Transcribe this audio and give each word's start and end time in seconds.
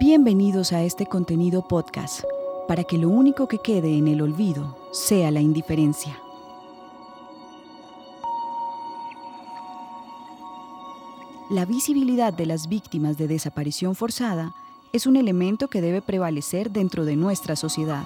Bienvenidos 0.00 0.72
a 0.72 0.82
este 0.82 1.06
contenido 1.06 1.68
podcast, 1.68 2.24
para 2.66 2.82
que 2.82 2.98
lo 2.98 3.08
único 3.08 3.46
que 3.46 3.58
quede 3.58 3.96
en 3.96 4.08
el 4.08 4.22
olvido 4.22 4.76
sea 4.92 5.30
la 5.30 5.40
indiferencia. 5.40 6.18
La 11.48 11.64
visibilidad 11.64 12.32
de 12.32 12.46
las 12.46 12.68
víctimas 12.68 13.18
de 13.18 13.28
desaparición 13.28 13.94
forzada 13.94 14.52
es 14.92 15.06
un 15.06 15.14
elemento 15.14 15.68
que 15.68 15.80
debe 15.80 16.02
prevalecer 16.02 16.72
dentro 16.72 17.04
de 17.04 17.14
nuestra 17.14 17.54
sociedad. 17.54 18.04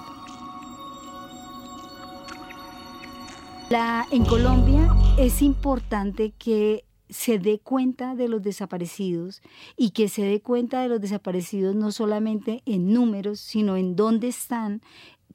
en 4.11 4.25
Colombia 4.25 4.95
es 5.17 5.41
importante 5.41 6.33
que 6.37 6.83
se 7.09 7.39
dé 7.39 7.59
cuenta 7.59 8.15
de 8.15 8.27
los 8.27 8.41
desaparecidos 8.41 9.41
y 9.75 9.91
que 9.91 10.09
se 10.09 10.23
dé 10.23 10.41
cuenta 10.41 10.81
de 10.81 10.89
los 10.89 11.01
desaparecidos 11.01 11.75
no 11.75 11.91
solamente 11.91 12.61
en 12.65 12.93
números, 12.93 13.39
sino 13.39 13.77
en 13.77 13.95
dónde 13.95 14.27
están, 14.27 14.81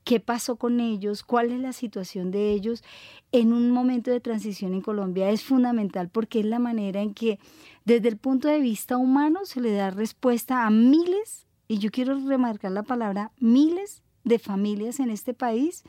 qué 0.05 0.21
pasó 0.21 0.57
con 0.57 0.81
ellos, 0.81 1.23
cuál 1.23 1.51
es 1.51 1.61
la 1.61 1.73
situación 1.73 2.31
de 2.31 2.53
ellos 2.53 2.85
en 3.33 3.53
un 3.53 3.71
momento 3.71 4.11
de 4.11 4.21
transición 4.21 4.75
en 4.75 4.81
Colombia 4.81 5.31
es 5.31 5.43
fundamental 5.43 6.09
porque 6.09 6.41
es 6.41 6.47
la 6.47 6.59
manera 6.59 7.01
en 7.01 7.15
que 7.15 7.39
desde 7.85 8.09
el 8.09 8.17
punto 8.17 8.49
de 8.49 8.61
vista 8.61 8.97
humano 8.97 9.41
se 9.45 9.61
le 9.61 9.73
da 9.73 9.91
respuesta 9.91 10.67
a 10.67 10.71
miles, 10.71 11.47
y 11.67 11.79
yo 11.79 11.91
quiero 11.91 12.19
remarcar 12.19 12.73
la 12.73 12.83
palabra 12.83 13.33
miles 13.39 14.03
de 14.23 14.39
familias 14.39 15.01
en 15.01 15.11
este 15.11 15.35
país 15.35 15.83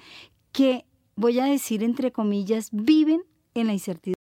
que, 0.52 0.86
voy 1.16 1.40
a 1.40 1.46
decir 1.46 1.84
entre 1.84 2.12
comillas, 2.12 2.70
viven 2.72 3.24
en 3.54 3.68
la 3.68 3.74
incertidumbre. 3.74 4.25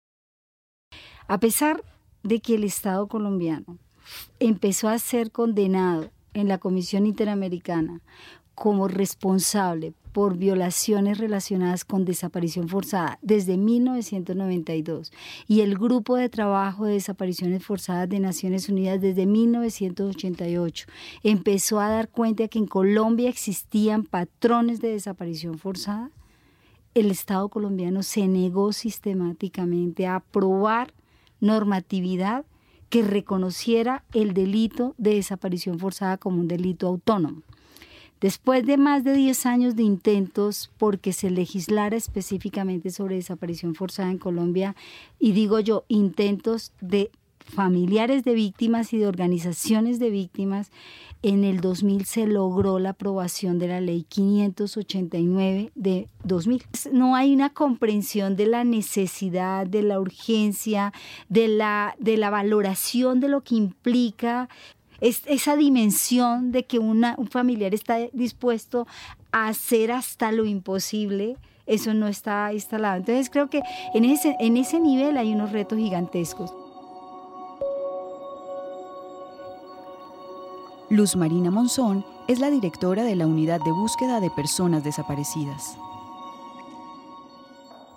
A 1.29 1.39
pesar 1.39 1.85
de 2.23 2.41
que 2.41 2.55
el 2.55 2.65
Estado 2.65 3.07
colombiano 3.07 3.77
empezó 4.41 4.89
a 4.89 4.99
ser 4.99 5.31
condenado 5.31 6.11
en 6.33 6.49
la 6.49 6.57
Comisión 6.57 7.05
Interamericana 7.05 8.01
como 8.55 8.89
responsable 8.89 9.93
por 10.13 10.39
violaciones 10.39 11.19
relacionadas 11.19 11.85
con 11.85 12.07
desaparición 12.07 12.71
forzada 12.71 13.19
desde 13.21 13.59
1992 13.59 15.13
y 15.47 15.61
el 15.61 15.77
Grupo 15.77 16.17
de 16.17 16.31
Trabajo 16.31 16.87
de 16.87 16.95
Desapariciones 16.95 17.63
Forzadas 17.63 18.09
de 18.09 18.21
Naciones 18.21 18.71
Unidas 18.71 18.99
desde 18.99 19.27
1988 19.27 20.87
empezó 21.23 21.79
a 21.79 21.91
dar 21.91 22.09
cuenta 22.09 22.45
de 22.45 22.49
que 22.49 22.59
en 22.59 22.67
Colombia 22.67 23.29
existían 23.29 24.05
patrones 24.05 24.81
de 24.81 24.93
desaparición 24.93 25.59
forzada, 25.59 26.11
el 26.95 27.11
Estado 27.11 27.51
colombiano 27.51 28.03
se 28.03 28.27
negó 28.27 28.73
sistemáticamente 28.73 30.07
a 30.07 30.17
aprobar 30.17 30.95
normatividad 31.41 32.45
que 32.89 33.03
reconociera 33.03 34.05
el 34.13 34.33
delito 34.35 34.95
de 34.99 35.15
desaparición 35.15 35.79
forzada 35.79 36.17
como 36.17 36.41
un 36.41 36.49
delito 36.49 36.87
autónomo. 36.87 37.43
Después 38.21 38.67
de 38.67 38.79
más 38.79 39.05
de 39.05 39.13
10 39.13 39.47
años 39.47 39.77
de 39.77 39.85
intentos 39.85 40.73
porque 40.77 41.13
se 41.13 41.31
legislara 41.31 41.97
específicamente 41.97 42.91
sobre 42.91 43.15
desaparición 43.15 43.77
forzada 43.77 44.11
en 44.11 44.19
Colombia, 44.19 44.75
y 45.21 45.33
digo 45.33 45.61
yo, 45.61 45.85
intentos 45.87 46.73
de 46.81 47.13
familiares 47.49 48.25
de 48.25 48.35
víctimas 48.35 48.93
y 48.93 48.99
de 48.99 49.07
organizaciones 49.07 49.99
de 49.99 50.11
víctimas, 50.11 50.71
en 51.23 51.43
el 51.43 51.61
2000 51.61 52.05
se 52.05 52.27
logró 52.27 52.79
la 52.79 52.91
aprobación 52.91 53.59
de 53.59 53.69
la 53.69 53.81
ley 53.81 54.05
589 54.09 55.73
de 55.75 56.09
2000. 56.23 56.65
No 56.93 57.17
hay 57.17 57.35
una 57.35 57.51
comprensión 57.51 58.37
de 58.37 58.47
la 58.47 58.63
necesidad, 58.63 59.67
de 59.67 59.83
la 59.83 59.99
urgencia, 59.99 60.93
de 61.29 61.49
la, 61.49 61.97
de 61.99 62.17
la 62.17 62.31
valoración 62.31 63.19
de 63.19 63.29
lo 63.29 63.43
que 63.43 63.57
implica 63.57 64.49
esa 65.01 65.57
dimensión 65.57 66.51
de 66.51 66.67
que 66.67 66.81
un 66.81 67.05
familiar 67.31 67.73
está 67.73 67.99
dispuesto 68.13 68.89
a 69.31 69.47
hacer 69.47 69.93
hasta 69.93 70.33
lo 70.33 70.45
imposible 70.45 71.37
eso 71.69 71.93
no 71.95 72.09
está 72.09 72.53
instalado. 72.53 72.97
Entonces 72.97 73.31
creo 73.31 73.51
que 73.51 73.63
en 73.95 74.05
ese, 74.05 74.37
en 74.41 74.57
ese 74.57 74.81
nivel 74.81 75.19
hay 75.19 75.35
unos 75.35 75.53
retos 75.53 75.79
gigantescos. 75.79 76.53
Luz 80.91 81.17
Marina 81.17 81.51
Monzón 81.51 82.03
es 82.29 82.41
la 82.41 82.49
directora 82.49 83.05
de 83.05 83.15
la 83.15 83.27
Unidad 83.27 83.61
de 83.63 83.73
Búsqueda 83.73 84.21
de 84.21 84.31
Personas 84.31 84.85
Desaparecidas. 84.85 85.77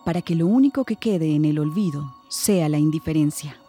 Para 0.04 0.22
que 0.22 0.36
lo 0.36 0.46
único 0.46 0.84
que 0.84 0.98
quede 0.98 1.34
en 1.34 1.46
el 1.46 1.60
olvido 1.60 2.14
sea 2.28 2.68
la 2.68 2.80
indiferencia. 2.80 3.61